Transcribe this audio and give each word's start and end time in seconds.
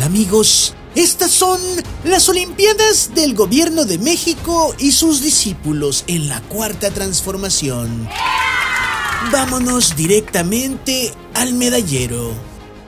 amigos? 0.00 0.74
Estas 0.94 1.30
son 1.30 1.60
las 2.04 2.28
Olimpiadas 2.28 3.14
del 3.14 3.34
Gobierno 3.34 3.84
de 3.84 3.98
México 3.98 4.74
y 4.78 4.92
sus 4.92 5.20
discípulos 5.20 6.04
en 6.06 6.28
la 6.28 6.40
Cuarta 6.42 6.90
Transformación. 6.90 8.08
Vámonos 9.30 9.94
directamente 9.96 11.12
al 11.34 11.54
medallero. 11.54 12.32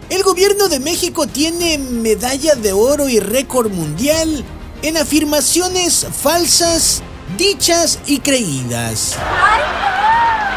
El 0.08 0.22
Gobierno 0.22 0.68
de 0.68 0.80
México 0.80 1.26
tiene 1.26 1.78
medalla 1.78 2.54
de 2.54 2.72
oro 2.72 3.08
y 3.08 3.20
récord 3.20 3.70
mundial 3.70 4.44
en 4.82 4.96
afirmaciones 4.96 6.06
falsas, 6.10 7.02
dichas 7.36 7.98
y 8.06 8.20
creídas. 8.20 9.16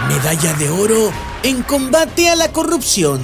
Medalla 0.07 0.54
de 0.54 0.70
oro 0.70 1.11
en 1.43 1.64
combate 1.64 2.29
a 2.29 2.36
la 2.36 2.52
corrupción. 2.52 3.21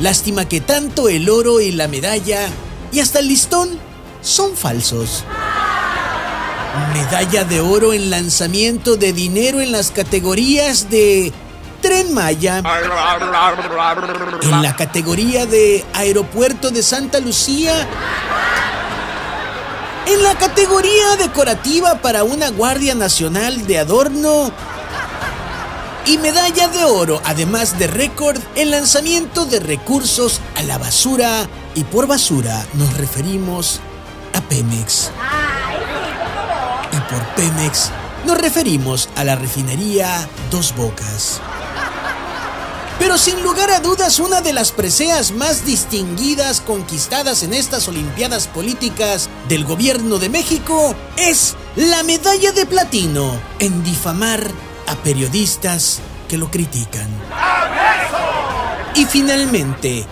Lástima 0.00 0.46
que 0.48 0.60
tanto 0.60 1.08
el 1.08 1.28
oro 1.28 1.60
y 1.60 1.72
la 1.72 1.88
medalla 1.88 2.50
y 2.92 3.00
hasta 3.00 3.18
el 3.18 3.28
listón 3.28 3.78
son 4.22 4.56
falsos. 4.56 5.24
Medalla 6.92 7.44
de 7.44 7.60
oro 7.60 7.92
en 7.92 8.10
lanzamiento 8.10 8.96
de 8.96 9.12
dinero 9.12 9.60
en 9.60 9.72
las 9.72 9.90
categorías 9.90 10.90
de 10.90 11.32
Tren 11.80 12.12
Maya. 12.12 12.62
En 14.42 14.62
la 14.62 14.76
categoría 14.76 15.46
de 15.46 15.84
Aeropuerto 15.94 16.70
de 16.70 16.82
Santa 16.82 17.20
Lucía. 17.20 17.86
En 20.06 20.22
la 20.22 20.34
categoría 20.36 21.16
decorativa 21.16 21.96
para 22.02 22.24
una 22.24 22.50
Guardia 22.50 22.94
Nacional 22.94 23.66
de 23.66 23.78
adorno. 23.78 24.52
Y 26.06 26.18
medalla 26.18 26.68
de 26.68 26.84
oro, 26.84 27.20
además 27.24 27.80
de 27.80 27.88
récord 27.88 28.40
en 28.54 28.70
lanzamiento 28.70 29.44
de 29.44 29.58
recursos 29.58 30.40
a 30.54 30.62
la 30.62 30.78
basura. 30.78 31.48
Y 31.74 31.82
por 31.82 32.06
basura 32.06 32.64
nos 32.74 32.96
referimos 32.96 33.80
a 34.32 34.40
Pemex. 34.42 35.10
Y 36.92 37.12
por 37.12 37.26
Pemex 37.34 37.90
nos 38.24 38.38
referimos 38.38 39.08
a 39.16 39.24
la 39.24 39.34
refinería 39.34 40.28
Dos 40.48 40.76
Bocas. 40.76 41.40
Pero 43.00 43.18
sin 43.18 43.42
lugar 43.42 43.70
a 43.72 43.80
dudas, 43.80 44.20
una 44.20 44.40
de 44.40 44.52
las 44.52 44.70
preseas 44.70 45.32
más 45.32 45.66
distinguidas 45.66 46.60
conquistadas 46.60 47.42
en 47.42 47.52
estas 47.52 47.88
Olimpiadas 47.88 48.46
Políticas 48.46 49.28
del 49.48 49.64
Gobierno 49.64 50.18
de 50.18 50.28
México 50.28 50.94
es 51.16 51.56
la 51.74 52.04
medalla 52.04 52.52
de 52.52 52.64
platino 52.64 53.38
en 53.58 53.82
difamar 53.82 54.50
a 54.86 54.94
periodistas 54.96 56.00
que 56.28 56.38
lo 56.38 56.50
critican. 56.50 57.08
Y 58.94 59.04
finalmente, 59.04 60.06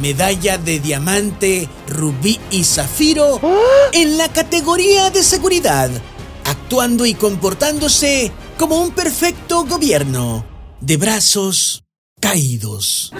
medalla 0.00 0.58
de 0.58 0.80
diamante, 0.80 1.68
rubí 1.88 2.38
y 2.50 2.64
zafiro 2.64 3.40
en 3.92 4.18
la 4.18 4.28
categoría 4.28 5.10
de 5.10 5.22
seguridad, 5.22 5.90
actuando 6.44 7.06
y 7.06 7.14
comportándose 7.14 8.32
como 8.58 8.80
un 8.80 8.90
perfecto 8.92 9.64
gobierno 9.64 10.44
de 10.80 10.96
brazos 10.96 11.84
caídos. 12.20 13.12